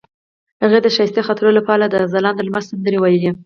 [0.63, 3.31] هغې د ښایسته خاطرو لپاره د ځلانده لمر سندره ویله.